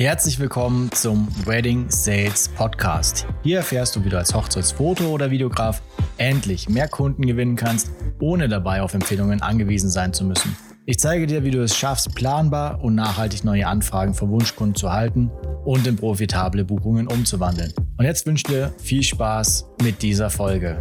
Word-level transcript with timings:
Herzlich 0.00 0.38
willkommen 0.38 0.90
zum 0.92 1.28
Wedding 1.44 1.90
Sales 1.90 2.48
Podcast. 2.48 3.26
Hier 3.42 3.58
erfährst 3.58 3.94
du, 3.94 4.02
wie 4.02 4.08
du 4.08 4.16
als 4.16 4.34
Hochzeitsfoto- 4.34 5.10
oder 5.10 5.30
Videograf 5.30 5.82
endlich 6.16 6.70
mehr 6.70 6.88
Kunden 6.88 7.26
gewinnen 7.26 7.54
kannst, 7.54 7.90
ohne 8.18 8.48
dabei 8.48 8.80
auf 8.80 8.94
Empfehlungen 8.94 9.42
angewiesen 9.42 9.90
sein 9.90 10.14
zu 10.14 10.24
müssen. 10.24 10.56
Ich 10.86 10.98
zeige 10.98 11.26
dir, 11.26 11.44
wie 11.44 11.50
du 11.50 11.62
es 11.62 11.76
schaffst, 11.76 12.14
planbar 12.14 12.82
und 12.82 12.94
nachhaltig 12.94 13.44
neue 13.44 13.66
Anfragen 13.66 14.14
von 14.14 14.30
Wunschkunden 14.30 14.74
zu 14.74 14.90
halten 14.90 15.30
und 15.66 15.86
in 15.86 15.96
profitable 15.96 16.64
Buchungen 16.64 17.06
umzuwandeln. 17.06 17.74
Und 17.98 18.06
jetzt 18.06 18.24
wünsche 18.24 18.44
ich 18.46 18.54
dir 18.54 18.72
viel 18.78 19.02
Spaß 19.02 19.68
mit 19.82 20.00
dieser 20.00 20.30
Folge. 20.30 20.80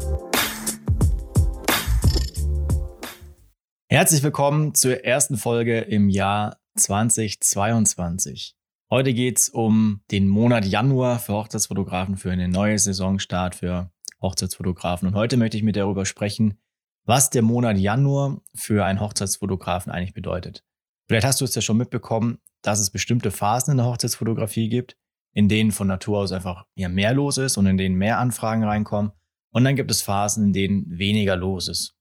Herzlich 3.90 4.23
willkommen 4.23 4.76
zur 4.76 5.04
ersten 5.04 5.36
Folge 5.36 5.80
im 5.80 6.08
Jahr 6.08 6.55
2022. 6.77 8.55
Heute 8.91 9.13
geht 9.13 9.38
es 9.38 9.49
um 9.49 10.02
den 10.09 10.27
Monat 10.27 10.66
Januar 10.66 11.20
für 11.20 11.34
Hochzeitsfotografen, 11.34 12.17
für 12.17 12.31
eine 12.31 12.48
neue 12.48 12.79
Saisonstart 12.79 13.53
für 13.53 13.91
Hochzeitsfotografen. 14.20 15.07
Und 15.07 15.13
heute 15.13 15.38
möchte 15.38 15.57
ich 15.57 15.63
mit 15.63 15.75
darüber 15.75 16.07
sprechen, 16.07 16.59
was 17.05 17.29
der 17.29 17.43
Monat 17.43 17.77
Januar 17.77 18.41
für 18.55 18.84
einen 18.84 18.99
Hochzeitsfotografen 18.99 19.91
eigentlich 19.91 20.15
bedeutet. 20.15 20.65
Vielleicht 21.07 21.27
hast 21.27 21.39
du 21.39 21.45
es 21.45 21.53
ja 21.53 21.62
schon 21.62 21.77
mitbekommen, 21.77 22.39
dass 22.63 22.79
es 22.79 22.89
bestimmte 22.89 23.29
Phasen 23.29 23.73
in 23.73 23.77
der 23.77 23.85
Hochzeitsfotografie 23.85 24.70
gibt, 24.70 24.98
in 25.34 25.48
denen 25.49 25.71
von 25.71 25.85
Natur 25.85 26.17
aus 26.17 26.31
einfach 26.31 26.65
mehr 26.76 27.13
los 27.13 27.37
ist 27.37 27.57
und 27.57 27.67
in 27.67 27.77
denen 27.77 27.95
mehr 27.95 28.17
Anfragen 28.17 28.63
reinkommen. 28.63 29.12
Und 29.51 29.65
dann 29.65 29.76
gibt 29.76 29.91
es 29.91 30.01
Phasen, 30.01 30.45
in 30.45 30.53
denen 30.53 30.98
weniger 30.98 31.35
los 31.35 31.67
ist. 31.67 31.95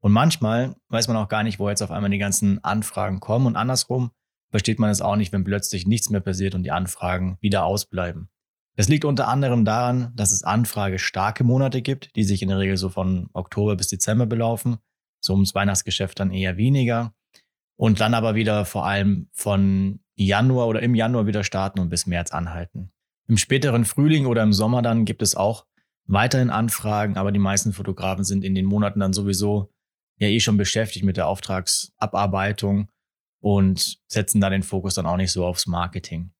Und 0.00 0.10
manchmal 0.10 0.74
weiß 0.88 1.06
man 1.06 1.18
auch 1.18 1.28
gar 1.28 1.44
nicht, 1.44 1.60
wo 1.60 1.68
jetzt 1.68 1.82
auf 1.82 1.92
einmal 1.92 2.10
die 2.10 2.18
ganzen 2.18 2.62
Anfragen 2.64 3.20
kommen 3.20 3.46
und 3.46 3.54
andersrum 3.54 4.10
versteht 4.52 4.78
man 4.78 4.90
es 4.90 5.00
auch 5.00 5.16
nicht, 5.16 5.32
wenn 5.32 5.42
plötzlich 5.42 5.86
nichts 5.86 6.10
mehr 6.10 6.20
passiert 6.20 6.54
und 6.54 6.62
die 6.62 6.70
Anfragen 6.70 7.38
wieder 7.40 7.64
ausbleiben. 7.64 8.28
Das 8.76 8.88
liegt 8.88 9.04
unter 9.04 9.28
anderem 9.28 9.64
daran, 9.64 10.12
dass 10.14 10.30
es 10.30 10.44
anfragestarke 10.44 11.42
Monate 11.42 11.82
gibt, 11.82 12.14
die 12.14 12.24
sich 12.24 12.42
in 12.42 12.48
der 12.48 12.58
Regel 12.58 12.76
so 12.76 12.88
von 12.88 13.28
Oktober 13.32 13.76
bis 13.76 13.88
Dezember 13.88 14.26
belaufen, 14.26 14.78
so 15.20 15.32
ums 15.32 15.54
Weihnachtsgeschäft 15.54 16.20
dann 16.20 16.30
eher 16.30 16.56
weniger 16.56 17.12
und 17.76 18.00
dann 18.00 18.14
aber 18.14 18.34
wieder 18.34 18.64
vor 18.64 18.86
allem 18.86 19.28
von 19.32 20.00
Januar 20.14 20.68
oder 20.68 20.82
im 20.82 20.94
Januar 20.94 21.26
wieder 21.26 21.44
starten 21.44 21.80
und 21.80 21.88
bis 21.88 22.06
März 22.06 22.30
anhalten. 22.30 22.92
Im 23.28 23.36
späteren 23.36 23.84
Frühling 23.84 24.26
oder 24.26 24.42
im 24.42 24.52
Sommer 24.52 24.82
dann 24.82 25.04
gibt 25.04 25.22
es 25.22 25.34
auch 25.34 25.66
weiterhin 26.06 26.50
Anfragen, 26.50 27.16
aber 27.16 27.32
die 27.32 27.38
meisten 27.38 27.72
Fotografen 27.72 28.24
sind 28.24 28.44
in 28.44 28.54
den 28.54 28.66
Monaten 28.66 29.00
dann 29.00 29.12
sowieso 29.12 29.72
ja 30.18 30.28
eh 30.28 30.40
schon 30.40 30.56
beschäftigt 30.56 31.04
mit 31.04 31.16
der 31.16 31.26
Auftragsabarbeitung 31.26 32.90
und 33.42 33.98
setzen 34.06 34.40
da 34.40 34.48
den 34.48 34.62
Fokus 34.62 34.94
dann 34.94 35.04
auch 35.04 35.16
nicht 35.16 35.32
so 35.32 35.44
aufs 35.44 35.66
Marketing. 35.66 36.30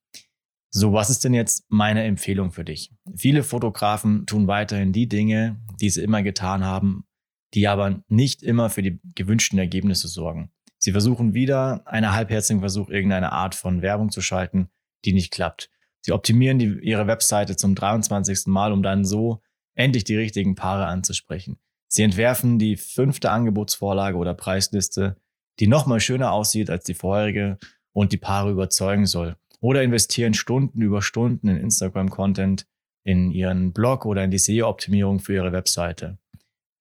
So, 0.70 0.95
was 0.95 1.11
ist 1.11 1.25
denn 1.25 1.34
jetzt 1.34 1.67
meine 1.69 2.05
Empfehlung 2.05 2.53
für 2.53 2.64
dich? 2.64 2.94
Viele 3.14 3.42
Fotografen 3.42 4.25
tun 4.25 4.47
weiterhin 4.47 4.92
die 4.92 5.09
Dinge, 5.09 5.61
die 5.81 5.91
sie 5.91 6.03
immer 6.03 6.22
getan 6.22 6.64
haben, 6.64 7.05
die 7.53 7.69
aber 7.69 8.03
nicht 8.09 8.42
immer 8.42 8.70
für 8.70 8.83
die 8.83 9.00
gewünschten 9.14 9.59
Ergebnisse 9.59 10.09
sorgen. 10.09 10.50
Sie 10.78 10.92
versuchen 10.92 11.34
wieder 11.34 11.86
einen 11.86 12.12
halbherzigen 12.12 12.61
Versuch, 12.61 12.89
irgendeine 12.89 13.33
Art 13.33 13.55
von 13.55 13.83
Werbung 13.83 14.11
zu 14.11 14.22
schalten, 14.22 14.70
die 15.05 15.12
nicht 15.12 15.33
klappt. 15.33 15.70
Sie 16.00 16.12
optimieren 16.12 16.59
die, 16.59 16.78
ihre 16.83 17.06
Webseite 17.06 17.56
zum 17.56 17.75
23. 17.75 18.47
Mal, 18.47 18.72
um 18.72 18.83
dann 18.83 19.05
so 19.05 19.42
endlich 19.75 20.05
die 20.05 20.16
richtigen 20.16 20.55
Paare 20.55 20.87
anzusprechen. 20.87 21.59
Sie 21.89 22.03
entwerfen 22.03 22.59
die 22.59 22.77
fünfte 22.77 23.31
Angebotsvorlage 23.31 24.16
oder 24.16 24.34
Preisliste, 24.34 25.16
die 25.61 25.67
nochmal 25.67 26.00
schöner 26.00 26.33
aussieht 26.33 26.70
als 26.70 26.84
die 26.84 26.95
vorherige 26.95 27.58
und 27.92 28.12
die 28.12 28.19
Paare 28.19 28.50
überzeugen 28.50 29.06
soll. 29.06 29.36
Oder 29.61 29.83
investieren 29.83 30.34
Stunden 30.34 30.81
über 30.81 31.03
Stunden 31.03 31.48
in 31.48 31.56
Instagram-Content, 31.56 32.67
in 33.04 33.31
ihren 33.31 33.72
Blog 33.72 34.06
oder 34.06 34.25
in 34.25 34.31
die 34.31 34.38
SEO-Optimierung 34.38 35.21
für 35.21 35.34
ihre 35.34 35.53
Webseite. 35.53 36.19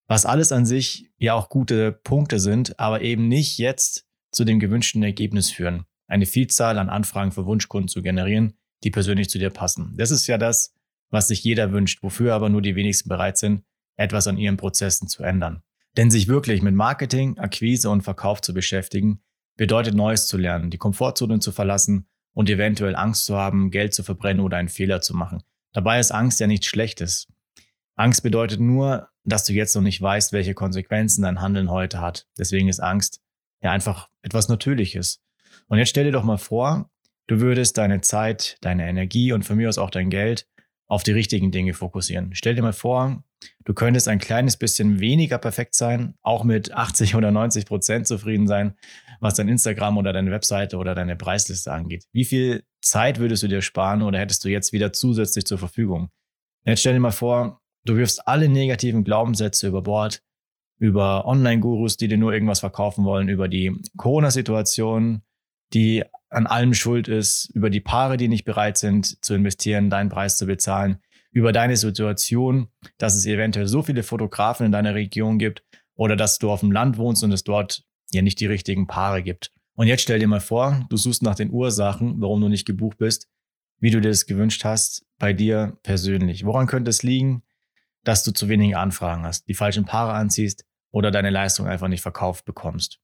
Was 0.07 0.25
alles 0.25 0.51
an 0.51 0.65
sich 0.65 1.09
ja 1.17 1.33
auch 1.33 1.49
gute 1.49 1.91
Punkte 1.91 2.39
sind, 2.39 2.79
aber 2.79 3.01
eben 3.01 3.27
nicht 3.27 3.57
jetzt 3.57 4.07
zu 4.31 4.43
dem 4.43 4.59
gewünschten 4.59 5.03
Ergebnis 5.03 5.51
führen. 5.51 5.85
Eine 6.07 6.25
Vielzahl 6.25 6.77
an 6.77 6.89
Anfragen 6.89 7.31
für 7.31 7.45
Wunschkunden 7.45 7.87
zu 7.87 8.01
generieren, 8.01 8.53
die 8.83 8.91
persönlich 8.91 9.29
zu 9.29 9.37
dir 9.37 9.49
passen. 9.49 9.93
Das 9.97 10.11
ist 10.11 10.27
ja 10.27 10.37
das, 10.37 10.73
was 11.09 11.27
sich 11.27 11.43
jeder 11.43 11.71
wünscht, 11.71 12.03
wofür 12.03 12.33
aber 12.33 12.49
nur 12.49 12.61
die 12.61 12.75
wenigsten 12.75 13.09
bereit 13.09 13.37
sind, 13.37 13.63
etwas 13.97 14.27
an 14.27 14.37
ihren 14.37 14.57
Prozessen 14.57 15.07
zu 15.07 15.23
ändern. 15.23 15.63
Denn 15.97 16.09
sich 16.09 16.27
wirklich 16.27 16.61
mit 16.61 16.73
Marketing, 16.73 17.37
Akquise 17.37 17.89
und 17.89 18.01
Verkauf 18.01 18.41
zu 18.41 18.53
beschäftigen, 18.53 19.21
bedeutet 19.57 19.93
Neues 19.93 20.27
zu 20.27 20.37
lernen, 20.37 20.69
die 20.69 20.77
Komfortzone 20.77 21.39
zu 21.39 21.51
verlassen 21.51 22.07
und 22.33 22.49
eventuell 22.49 22.95
Angst 22.95 23.25
zu 23.25 23.35
haben, 23.35 23.71
Geld 23.71 23.93
zu 23.93 24.03
verbrennen 24.03 24.43
oder 24.43 24.57
einen 24.57 24.69
Fehler 24.69 25.01
zu 25.01 25.15
machen. 25.15 25.43
Dabei 25.73 25.99
ist 25.99 26.11
Angst 26.11 26.39
ja 26.39 26.47
nichts 26.47 26.67
Schlechtes. 26.67 27.27
Angst 27.95 28.23
bedeutet 28.23 28.59
nur, 28.59 29.09
dass 29.23 29.45
du 29.45 29.53
jetzt 29.53 29.75
noch 29.75 29.81
nicht 29.81 30.01
weißt, 30.01 30.33
welche 30.33 30.53
Konsequenzen 30.53 31.23
dein 31.23 31.41
Handeln 31.41 31.69
heute 31.69 32.01
hat. 32.01 32.27
Deswegen 32.37 32.69
ist 32.69 32.79
Angst 32.79 33.21
ja 33.61 33.71
einfach 33.71 34.09
etwas 34.21 34.49
Natürliches. 34.49 35.21
Und 35.67 35.77
jetzt 35.77 35.89
stell 35.89 36.05
dir 36.05 36.11
doch 36.11 36.23
mal 36.23 36.37
vor, 36.37 36.89
du 37.27 37.39
würdest 37.39 37.77
deine 37.77 38.01
Zeit, 38.01 38.57
deine 38.61 38.87
Energie 38.87 39.33
und 39.33 39.43
von 39.43 39.57
mir 39.57 39.69
aus 39.69 39.77
auch 39.77 39.89
dein 39.89 40.09
Geld 40.09 40.47
auf 40.87 41.03
die 41.03 41.11
richtigen 41.11 41.51
Dinge 41.51 41.73
fokussieren. 41.73 42.31
Stell 42.33 42.55
dir 42.55 42.63
mal 42.63 42.73
vor, 42.73 43.23
du 43.65 43.73
könntest 43.73 44.07
ein 44.07 44.19
kleines 44.19 44.57
bisschen 44.57 44.99
weniger 44.99 45.37
perfekt 45.37 45.75
sein, 45.75 46.15
auch 46.21 46.43
mit 46.43 46.71
80 46.73 47.15
oder 47.15 47.31
90 47.31 47.65
Prozent 47.65 48.07
zufrieden 48.07 48.47
sein, 48.47 48.75
was 49.19 49.35
dein 49.35 49.47
Instagram 49.47 49.97
oder 49.97 50.13
deine 50.13 50.31
Webseite 50.31 50.77
oder 50.77 50.95
deine 50.95 51.15
Preisliste 51.15 51.71
angeht. 51.71 52.05
Wie 52.11 52.25
viel 52.25 52.63
Zeit 52.81 53.19
würdest 53.19 53.43
du 53.43 53.47
dir 53.47 53.61
sparen 53.61 54.01
oder 54.01 54.19
hättest 54.19 54.43
du 54.43 54.49
jetzt 54.49 54.73
wieder 54.73 54.93
zusätzlich 54.93 55.45
zur 55.45 55.57
Verfügung? 55.57 56.09
Jetzt 56.65 56.79
stell 56.81 56.93
dir 56.93 56.99
mal 56.99 57.11
vor, 57.11 57.61
du 57.85 57.95
wirfst 57.95 58.27
alle 58.27 58.49
negativen 58.49 59.03
Glaubenssätze 59.03 59.67
über 59.67 59.81
Bord, 59.81 60.21
über 60.77 61.25
Online-Gurus, 61.25 61.97
die 61.97 62.07
dir 62.07 62.17
nur 62.17 62.33
irgendwas 62.33 62.59
verkaufen 62.59 63.05
wollen, 63.05 63.29
über 63.29 63.47
die 63.47 63.71
Corona-Situation, 63.97 65.21
die 65.73 66.03
an 66.29 66.47
allem 66.47 66.73
schuld 66.73 67.07
ist, 67.07 67.51
über 67.53 67.69
die 67.69 67.81
Paare, 67.81 68.17
die 68.17 68.27
nicht 68.27 68.45
bereit 68.45 68.77
sind 68.77 69.23
zu 69.23 69.33
investieren, 69.33 69.89
deinen 69.89 70.09
Preis 70.09 70.37
zu 70.37 70.45
bezahlen, 70.45 70.97
über 71.31 71.51
deine 71.51 71.77
Situation, 71.77 72.67
dass 72.97 73.15
es 73.15 73.25
eventuell 73.25 73.67
so 73.67 73.81
viele 73.81 74.03
Fotografen 74.03 74.65
in 74.65 74.71
deiner 74.71 74.95
Region 74.95 75.39
gibt 75.39 75.63
oder 75.95 76.15
dass 76.15 76.39
du 76.39 76.51
auf 76.51 76.59
dem 76.59 76.71
Land 76.71 76.97
wohnst 76.97 77.23
und 77.23 77.31
es 77.31 77.43
dort 77.43 77.83
ja 78.11 78.21
nicht 78.21 78.39
die 78.39 78.47
richtigen 78.47 78.87
Paare 78.87 79.23
gibt. 79.23 79.51
Und 79.75 79.87
jetzt 79.87 80.01
stell 80.01 80.19
dir 80.19 80.27
mal 80.27 80.41
vor, 80.41 80.85
du 80.89 80.97
suchst 80.97 81.23
nach 81.23 81.35
den 81.35 81.51
Ursachen, 81.51 82.19
warum 82.19 82.41
du 82.41 82.49
nicht 82.49 82.65
gebucht 82.65 82.97
bist, 82.97 83.29
wie 83.79 83.91
du 83.91 84.01
dir 84.01 84.09
das 84.09 84.25
gewünscht 84.25 84.63
hast, 84.65 85.05
bei 85.17 85.33
dir 85.33 85.77
persönlich. 85.83 86.45
Woran 86.45 86.67
könnte 86.67 86.89
es 86.89 87.03
liegen, 87.03 87.43
dass 88.03 88.23
du 88.23 88.31
zu 88.31 88.49
wenige 88.49 88.77
Anfragen 88.77 89.23
hast, 89.23 89.47
die 89.47 89.53
falschen 89.53 89.85
Paare 89.85 90.13
anziehst 90.13 90.65
oder 90.91 91.11
deine 91.11 91.29
Leistung 91.29 91.67
einfach 91.67 91.87
nicht 91.87 92.01
verkauft 92.01 92.45
bekommst? 92.45 92.99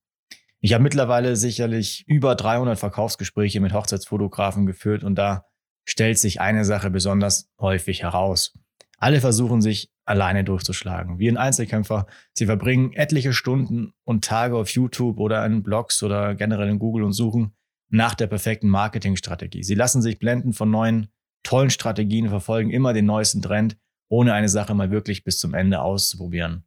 Ich 0.60 0.74
habe 0.74 0.84
mittlerweile 0.84 1.36
sicherlich 1.36 2.04
über 2.08 2.36
300 2.36 2.78
Verkaufsgespräche 2.78 3.62
mit 3.62 3.74
Hochzeitsfotografen 3.74 4.66
geführt 4.66 5.04
und 5.04 5.16
da 5.16 5.46
stellt 5.88 6.20
sich 6.20 6.42
eine 6.42 6.66
Sache 6.66 6.90
besonders 6.90 7.50
häufig 7.60 8.04
heraus. 8.04 8.54
Alle 9.00 9.22
versuchen 9.22 9.62
sich 9.62 9.92
alleine 10.06 10.44
durchzuschlagen, 10.44 11.20
wie 11.20 11.30
ein 11.30 11.38
Einzelkämpfer. 11.38 12.08
Sie 12.34 12.46
verbringen 12.46 12.94
etliche 12.94 13.34
Stunden 13.34 13.94
und 14.04 14.26
Tage 14.26 14.56
auf 14.58 14.70
YouTube 14.70 15.20
oder 15.20 15.46
in 15.46 15.64
Blogs 15.64 16.02
oder 16.04 16.36
generell 16.36 16.70
in 16.70 16.80
Google 16.80 17.04
und 17.04 17.14
suchen 17.14 17.54
nach 17.90 18.16
der 18.16 18.28
perfekten 18.28 18.70
Marketingstrategie. 18.70 19.64
Sie 19.64 19.76
lassen 19.76 20.02
sich 20.02 20.20
blenden 20.20 20.54
von 20.54 20.70
neuen, 20.70 21.08
tollen 21.44 21.70
Strategien, 21.70 22.30
verfolgen 22.30 22.72
immer 22.72 22.94
den 22.94 23.06
neuesten 23.06 23.42
Trend, 23.42 23.78
ohne 24.10 24.34
eine 24.34 24.50
Sache 24.50 24.74
mal 24.74 24.92
wirklich 24.92 25.24
bis 25.24 25.40
zum 25.40 25.54
Ende 25.54 25.82
auszuprobieren. 25.82 26.66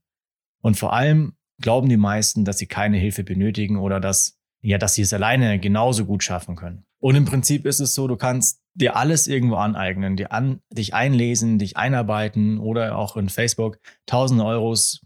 Und 0.63 0.79
vor 0.79 0.93
allem 0.93 1.35
glauben 1.61 1.89
die 1.89 1.97
meisten, 1.97 2.45
dass 2.45 2.59
sie 2.59 2.67
keine 2.67 2.97
Hilfe 2.97 3.25
benötigen 3.25 3.77
oder 3.79 4.01
dass, 4.01 4.39
ja, 4.63 4.79
dass 4.79 4.95
sie 4.95 5.03
es 5.03 5.13
alleine 5.13 5.59
genauso 5.59 6.07
gut 6.07 6.23
schaffen 6.23 6.57
können. 6.57 6.85
Und 7.01 7.17
im 7.17 7.25
Prinzip 7.25 7.67
ist 7.67 7.81
es 7.81 7.95
so, 7.95 8.07
du 8.07 8.17
kannst 8.17 8.60
dir 8.75 8.97
alles 8.97 9.27
irgendwo 9.27 9.57
aneignen, 9.57 10.17
dir 10.17 10.33
an, 10.33 10.61
dich 10.71 10.95
einlesen, 10.95 11.59
dich 11.59 11.77
einarbeiten 11.77 12.59
oder 12.59 12.97
auch 12.97 13.17
in 13.17 13.29
Facebook 13.29 13.79
tausende 14.07 14.45
Euros 14.45 15.01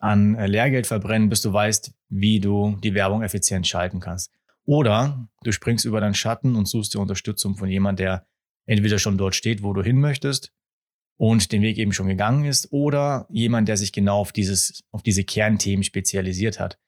an 0.00 0.34
äh, 0.34 0.46
Lehrgeld 0.46 0.86
verbrennen, 0.86 1.28
bis 1.28 1.42
du 1.42 1.52
weißt, 1.52 1.92
wie 2.08 2.40
du 2.40 2.76
die 2.82 2.94
Werbung 2.94 3.22
effizient 3.22 3.66
schalten 3.66 4.00
kannst. 4.00 4.32
Oder 4.64 5.28
du 5.42 5.52
springst 5.52 5.84
über 5.84 6.00
deinen 6.00 6.14
Schatten 6.14 6.56
und 6.56 6.66
suchst 6.66 6.94
dir 6.94 7.00
Unterstützung 7.00 7.56
von 7.56 7.68
jemand, 7.68 7.98
der 7.98 8.26
entweder 8.66 8.98
schon 8.98 9.18
dort 9.18 9.34
steht, 9.34 9.62
wo 9.62 9.72
du 9.72 9.82
hin 9.82 10.00
möchtest 10.00 10.52
und 11.16 11.52
den 11.52 11.62
Weg 11.62 11.76
eben 11.76 11.92
schon 11.92 12.08
gegangen 12.08 12.44
ist 12.44 12.72
oder 12.72 13.26
jemand, 13.30 13.68
der 13.68 13.76
sich 13.76 13.92
genau 13.92 14.18
auf 14.20 14.32
dieses, 14.32 14.82
auf 14.90 15.02
diese 15.02 15.24
Kernthemen 15.24 15.82
spezialisiert 15.82 16.58
hat. 16.58 16.78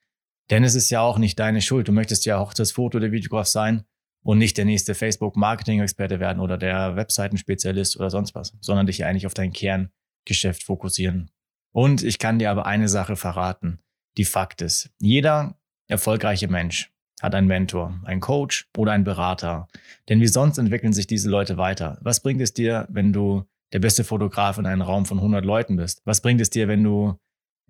Denn 0.49 0.63
es 0.63 0.75
ist 0.75 0.89
ja 0.89 1.01
auch 1.01 1.17
nicht 1.17 1.39
deine 1.39 1.61
Schuld. 1.61 1.87
Du 1.87 1.91
möchtest 1.91 2.25
ja 2.25 2.37
auch 2.37 2.53
das 2.53 2.71
Foto- 2.71 2.97
oder 2.97 3.11
Videograf 3.11 3.47
sein 3.47 3.83
und 4.23 4.37
nicht 4.37 4.57
der 4.57 4.65
nächste 4.65 4.95
Facebook-Marketing-Experte 4.95 6.19
werden 6.19 6.39
oder 6.39 6.57
der 6.57 6.95
Webseitenspezialist 6.95 7.97
oder 7.97 8.09
sonst 8.09 8.33
was, 8.35 8.57
sondern 8.61 8.87
dich 8.87 9.05
eigentlich 9.05 9.27
auf 9.27 9.33
dein 9.33 9.53
Kerngeschäft 9.53 10.63
fokussieren. 10.63 11.29
Und 11.71 12.03
ich 12.03 12.19
kann 12.19 12.39
dir 12.39 12.49
aber 12.49 12.65
eine 12.65 12.87
Sache 12.87 13.15
verraten. 13.15 13.79
Die 14.17 14.25
Fakt 14.25 14.61
ist, 14.61 14.91
jeder 14.99 15.57
erfolgreiche 15.87 16.47
Mensch, 16.47 16.91
hat 17.21 17.35
einen 17.35 17.47
Mentor, 17.47 17.99
einen 18.03 18.19
Coach 18.19 18.69
oder 18.77 18.91
einen 18.91 19.05
Berater. 19.05 19.67
Denn 20.09 20.19
wie 20.19 20.27
sonst 20.27 20.57
entwickeln 20.57 20.93
sich 20.93 21.07
diese 21.07 21.29
Leute 21.29 21.57
weiter? 21.57 21.97
Was 22.01 22.21
bringt 22.21 22.41
es 22.41 22.53
dir, 22.53 22.87
wenn 22.89 23.13
du 23.13 23.43
der 23.71 23.79
beste 23.79 24.03
Fotograf 24.03 24.57
in 24.57 24.65
einem 24.65 24.81
Raum 24.81 25.05
von 25.05 25.17
100 25.17 25.43
Leuten 25.43 25.77
bist? 25.77 26.01
Was 26.05 26.21
bringt 26.21 26.41
es 26.41 26.49
dir, 26.49 26.67
wenn 26.67 26.83
du 26.83 27.17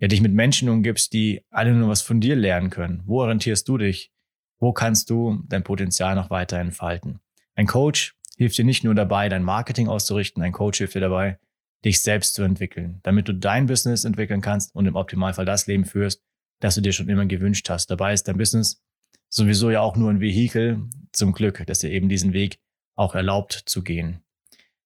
ja, 0.00 0.08
dich 0.08 0.20
mit 0.20 0.32
Menschen 0.32 0.68
umgibst, 0.68 1.12
die 1.12 1.42
alle 1.50 1.72
nur 1.72 1.88
was 1.88 2.02
von 2.02 2.20
dir 2.20 2.36
lernen 2.36 2.70
können? 2.70 3.02
Wo 3.06 3.22
orientierst 3.22 3.68
du 3.68 3.78
dich? 3.78 4.12
Wo 4.58 4.72
kannst 4.72 5.10
du 5.10 5.42
dein 5.48 5.64
Potenzial 5.64 6.14
noch 6.14 6.30
weiter 6.30 6.58
entfalten? 6.58 7.20
Ein 7.54 7.66
Coach 7.66 8.16
hilft 8.36 8.58
dir 8.58 8.64
nicht 8.64 8.84
nur 8.84 8.94
dabei, 8.94 9.28
dein 9.28 9.42
Marketing 9.42 9.88
auszurichten, 9.88 10.42
ein 10.42 10.52
Coach 10.52 10.78
hilft 10.78 10.94
dir 10.94 11.00
dabei, 11.00 11.38
dich 11.84 12.02
selbst 12.02 12.34
zu 12.34 12.42
entwickeln, 12.42 13.00
damit 13.02 13.28
du 13.28 13.34
dein 13.34 13.66
Business 13.66 14.04
entwickeln 14.04 14.40
kannst 14.40 14.74
und 14.74 14.86
im 14.86 14.96
Optimalfall 14.96 15.44
das 15.44 15.66
Leben 15.66 15.84
führst, 15.84 16.22
das 16.60 16.74
du 16.74 16.80
dir 16.80 16.92
schon 16.92 17.08
immer 17.08 17.26
gewünscht 17.26 17.68
hast. 17.68 17.90
Dabei 17.90 18.14
ist 18.14 18.26
dein 18.26 18.38
Business 18.38 18.82
sowieso 19.28 19.70
ja 19.70 19.80
auch 19.80 19.96
nur 19.96 20.10
ein 20.10 20.20
Vehikel 20.20 20.88
zum 21.12 21.32
Glück, 21.32 21.64
dass 21.66 21.80
dir 21.80 21.90
eben 21.90 22.08
diesen 22.08 22.32
Weg 22.32 22.58
auch 22.96 23.14
erlaubt 23.14 23.52
zu 23.66 23.82
gehen. 23.82 24.20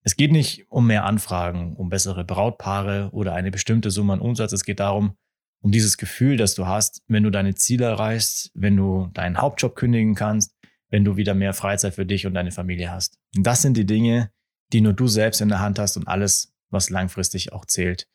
Es 0.02 0.16
geht 0.16 0.32
nicht 0.32 0.70
um 0.70 0.86
mehr 0.86 1.04
Anfragen, 1.04 1.76
um 1.76 1.90
bessere 1.90 2.24
Brautpaare 2.24 3.10
oder 3.12 3.34
eine 3.34 3.50
bestimmte 3.50 3.90
Summe 3.90 4.14
an 4.14 4.20
Umsatz. 4.20 4.52
Es 4.52 4.64
geht 4.64 4.80
darum, 4.80 5.16
um 5.60 5.72
dieses 5.72 5.96
Gefühl, 5.96 6.36
das 6.36 6.54
du 6.54 6.66
hast, 6.66 7.02
wenn 7.08 7.22
du 7.22 7.30
deine 7.30 7.54
Ziele 7.54 7.86
erreichst, 7.86 8.50
wenn 8.54 8.76
du 8.76 9.10
deinen 9.12 9.38
Hauptjob 9.38 9.74
kündigen 9.74 10.14
kannst, 10.14 10.54
wenn 10.90 11.04
du 11.04 11.16
wieder 11.16 11.34
mehr 11.34 11.54
Freizeit 11.54 11.94
für 11.94 12.06
dich 12.06 12.26
und 12.26 12.34
deine 12.34 12.52
Familie 12.52 12.90
hast. 12.90 13.18
Und 13.36 13.46
das 13.46 13.62
sind 13.62 13.76
die 13.76 13.86
Dinge, 13.86 14.30
die 14.72 14.80
nur 14.80 14.92
du 14.92 15.08
selbst 15.08 15.40
in 15.40 15.48
der 15.48 15.60
Hand 15.60 15.78
hast 15.78 15.96
und 15.96 16.08
alles, 16.08 16.54
was 16.70 16.90
langfristig 16.90 17.52
auch 17.52 17.64
zählt. 17.64 18.08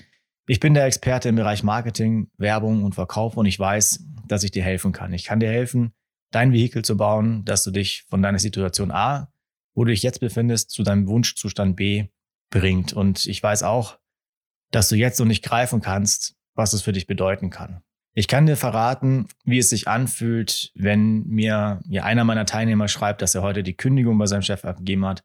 Ich 0.48 0.60
bin 0.60 0.74
der 0.74 0.86
Experte 0.86 1.30
im 1.30 1.36
Bereich 1.36 1.64
Marketing, 1.64 2.30
Werbung 2.38 2.84
und 2.84 2.96
Verkauf 2.96 3.38
und 3.38 3.46
ich 3.46 3.60
weiß, 3.60 4.04
dass 4.28 4.44
ich 4.44 4.52
dir 4.52 4.64
helfen 4.64 4.92
kann. 4.92 5.14
Ich 5.14 5.24
kann 5.24 5.40
dir 5.40 5.50
helfen, 5.50 5.94
dein 6.32 6.52
Vehikel 6.52 6.84
zu 6.84 6.98
bauen, 6.98 7.46
dass 7.46 7.64
du 7.64 7.72
dich 7.72 8.04
von 8.10 8.22
deiner 8.22 8.40
Situation 8.40 8.92
A, 8.92 9.32
wo 9.74 9.86
du 9.86 9.92
dich 9.92 10.04
jetzt 10.04 10.20
befindest, 10.20 10.72
zu 10.72 10.84
deinem 10.84 11.08
Wunschzustand 11.08 11.76
B 11.76 12.10
bringt. 12.50 12.94
Und 12.94 13.26
ich 13.26 13.42
weiß 13.42 13.64
auch, 13.64 14.00
dass 14.72 14.90
du 14.90 14.96
jetzt 14.96 15.20
noch 15.20 15.26
nicht 15.26 15.44
greifen 15.44 15.82
kannst, 15.82 16.36
was 16.56 16.74
es 16.74 16.82
für 16.82 16.92
dich 16.92 17.08
bedeuten 17.08 17.50
kann. 17.50 17.82
Ich 18.16 18.28
kann 18.28 18.46
dir 18.46 18.58
verraten, 18.58 19.28
wie 19.44 19.58
es 19.58 19.70
sich 19.70 19.88
anfühlt, 19.88 20.72
wenn 20.76 21.26
mir 21.26 21.82
ja, 21.88 22.04
einer 22.04 22.24
meiner 22.24 22.46
Teilnehmer 22.46 22.88
schreibt, 22.88 23.24
dass 23.24 23.34
er 23.34 23.42
heute 23.42 23.64
die 23.64 23.76
Kündigung 23.76 24.18
bei 24.20 24.28
seinem 24.28 24.44
Chef 24.44 24.66
abgegeben 24.66 25.06
hat, 25.06 25.24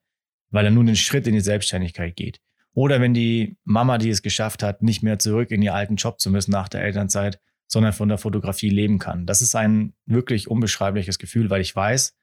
weil 0.51 0.65
er 0.65 0.71
nun 0.71 0.87
den 0.87 0.97
Schritt 0.97 1.27
in 1.27 1.35
die 1.35 1.41
Selbstständigkeit 1.41 2.17
geht. 2.17 2.41
Oder 2.73 3.01
wenn 3.01 3.13
die 3.13 3.59
Mama, 3.65 3.99
die 3.99 4.09
es 4.09 4.23
geschafft 4.23 4.63
hat, 4.63 4.83
nicht 4.83 5.03
mehr 5.03 5.19
zurück 5.19 5.51
in 5.51 5.61
ihr 5.61 5.75
alten 5.75 5.97
Job 5.97 6.21
zu 6.21 6.31
müssen 6.31 6.53
nach 6.53 6.69
der 6.69 6.83
Elternzeit, 6.83 7.41
sondern 7.67 7.93
von 7.93 8.09
der 8.09 8.19
Fotografie 8.19 8.71
leben 8.71 8.99
kann. 8.99 9.27
Das 9.27 9.43
ist 9.43 9.55
ein 9.55 9.93
wirklich 10.07 10.49
unbeschreibliches 10.49 11.19
Gefühl, 11.19 11.51
weil 11.51 11.61
ich 11.61 11.77
weiß, 11.77 12.15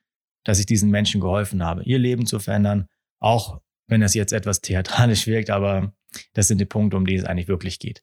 dass 0.44 0.60
ich 0.60 0.66
diesen 0.66 0.90
Menschen 0.90 1.22
geholfen 1.22 1.64
habe, 1.64 1.84
ihr 1.84 2.00
Leben 2.00 2.26
zu 2.26 2.40
verändern, 2.40 2.88
auch 3.20 3.62
wenn 3.88 4.02
das 4.02 4.16
jetzt 4.16 4.34
etwas 4.34 4.62
theatralisch 4.62 5.28
wirkt, 5.28 5.52
aber 5.52 5.94
das 6.34 6.48
sind 6.48 6.60
die 6.60 6.66
Punkte, 6.66 6.98
um 6.98 7.06
die 7.06 7.16
es 7.16 7.26
eigentlich 7.26 7.48
wirklich 7.48 7.78
geht. 7.78 8.02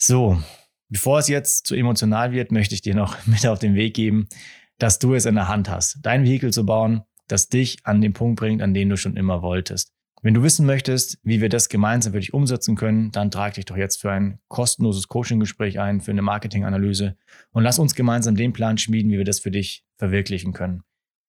So, 0.00 0.40
bevor 0.88 1.18
es 1.18 1.26
jetzt 1.26 1.66
zu 1.66 1.74
emotional 1.74 2.30
wird, 2.32 2.52
möchte 2.52 2.74
ich 2.74 2.82
dir 2.82 2.94
noch 2.94 3.16
mit 3.26 3.46
auf 3.46 3.58
den 3.58 3.74
Weg 3.74 3.94
geben, 3.94 4.28
dass 4.78 4.98
du 5.00 5.14
es 5.14 5.26
in 5.26 5.34
der 5.34 5.48
Hand 5.48 5.68
hast, 5.68 5.98
dein 6.02 6.24
Vehikel 6.24 6.52
zu 6.52 6.64
bauen, 6.64 7.02
das 7.26 7.48
dich 7.48 7.78
an 7.84 8.00
den 8.00 8.12
Punkt 8.12 8.38
bringt, 8.38 8.62
an 8.62 8.74
den 8.74 8.88
du 8.88 8.96
schon 8.96 9.16
immer 9.16 9.42
wolltest. 9.42 9.92
Wenn 10.22 10.34
du 10.34 10.42
wissen 10.42 10.66
möchtest, 10.66 11.18
wie 11.22 11.40
wir 11.40 11.48
das 11.48 11.68
gemeinsam 11.68 12.12
für 12.12 12.20
dich 12.20 12.34
umsetzen 12.34 12.74
können, 12.74 13.12
dann 13.12 13.30
trag 13.30 13.54
dich 13.54 13.66
doch 13.66 13.76
jetzt 13.76 14.00
für 14.00 14.10
ein 14.10 14.40
kostenloses 14.48 15.06
Coaching-Gespräch 15.08 15.78
ein, 15.78 16.00
für 16.00 16.10
eine 16.10 16.22
Marketinganalyse 16.22 17.16
und 17.52 17.62
lass 17.62 17.78
uns 17.78 17.94
gemeinsam 17.94 18.34
den 18.34 18.52
Plan 18.52 18.78
schmieden, 18.78 19.12
wie 19.12 19.18
wir 19.18 19.24
das 19.24 19.40
für 19.40 19.50
dich 19.50 19.84
verwirklichen 19.96 20.52
können. 20.52 20.82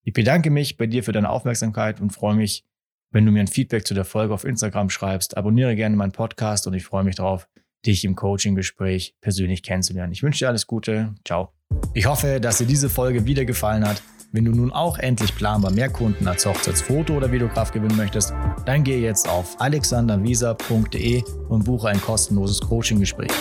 Ich 0.04 0.13
bedanke 0.13 0.50
mich 0.50 0.77
bei 0.77 0.88
dir 0.88 1.04
für 1.04 1.12
deine 1.12 1.30
Aufmerksamkeit 1.30 2.01
und 2.01 2.12
freue 2.12 2.36
mich, 2.36 2.66
wenn 3.12 3.25
du 3.25 3.31
mir 3.31 3.42
ein 3.42 3.48
Feedback 3.48 3.86
zu 3.86 3.94
der 3.94 4.06
Folge 4.06 4.33
auf 4.33 4.44
Instagram 4.44 4.89
schreibst. 4.89 5.38
Abonniere 5.38 5.75
gerne 5.75 5.95
meinen 5.95 6.12
Podcast 6.12 6.66
und 6.66 6.74
ich 6.74 6.86
freue 6.86 7.04
mich 7.04 7.16
darauf, 7.16 7.48
dich 7.85 8.03
im 8.05 8.15
Coaching-Gespräch 8.15 9.15
persönlich 9.21 9.63
kennenzulernen. 9.63 10.11
Ich 10.11 10.23
wünsche 10.23 10.39
dir 10.39 10.49
alles 10.49 10.67
Gute. 10.67 11.15
Ciao. 11.25 11.51
Ich 11.93 12.05
hoffe, 12.05 12.39
dass 12.39 12.57
dir 12.57 12.65
diese 12.65 12.89
Folge 12.89 13.25
wieder 13.25 13.45
gefallen 13.45 13.87
hat. 13.87 14.01
Wenn 14.31 14.45
du 14.45 14.51
nun 14.51 14.71
auch 14.71 14.99
endlich 14.99 15.35
planbar 15.35 15.71
mehr 15.71 15.89
Kunden 15.89 16.27
als 16.27 16.45
Hochzeitsfoto 16.45 17.17
oder 17.17 17.31
Videograf 17.31 17.71
gewinnen 17.71 17.97
möchtest, 17.97 18.31
dann 18.65 18.83
gehe 18.83 18.99
jetzt 18.99 19.27
auf 19.27 19.59
alexandervisa.de 19.59 21.23
und 21.47 21.65
buche 21.65 21.87
ein 21.89 21.99
kostenloses 21.99 22.61
Coaching-Gespräch. 22.61 23.31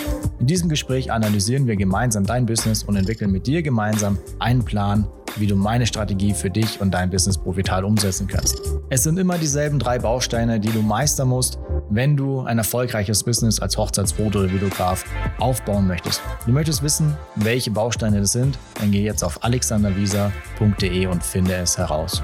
In 0.40 0.46
diesem 0.46 0.70
Gespräch 0.70 1.12
analysieren 1.12 1.66
wir 1.66 1.76
gemeinsam 1.76 2.24
dein 2.24 2.46
Business 2.46 2.84
und 2.84 2.96
entwickeln 2.96 3.30
mit 3.30 3.46
dir 3.46 3.62
gemeinsam 3.62 4.18
einen 4.38 4.64
Plan, 4.64 5.06
wie 5.36 5.46
du 5.46 5.56
meine 5.56 5.86
Strategie 5.86 6.34
für 6.34 6.50
dich 6.50 6.80
und 6.80 6.92
dein 6.92 7.10
Business 7.10 7.38
profitabel 7.38 7.84
umsetzen 7.84 8.26
kannst. 8.26 8.60
Es 8.90 9.02
sind 9.02 9.18
immer 9.18 9.38
dieselben 9.38 9.78
drei 9.78 9.98
Bausteine, 9.98 10.60
die 10.60 10.70
du 10.70 10.82
meistern 10.82 11.28
musst, 11.28 11.58
wenn 11.90 12.16
du 12.16 12.42
ein 12.42 12.58
erfolgreiches 12.58 13.22
Business 13.24 13.60
als 13.60 13.76
Hochzeitsfoto 13.76 14.40
oder 14.40 14.52
Videograf 14.52 15.04
aufbauen 15.38 15.86
möchtest. 15.86 16.22
Du 16.46 16.52
möchtest 16.52 16.82
wissen, 16.82 17.16
welche 17.36 17.70
Bausteine 17.70 18.20
das 18.20 18.32
sind, 18.32 18.58
dann 18.80 18.90
geh 18.90 19.02
jetzt 19.02 19.22
auf 19.22 19.42
alexandervisa.de 19.42 21.06
und 21.06 21.22
finde 21.22 21.54
es 21.54 21.78
heraus. 21.78 22.22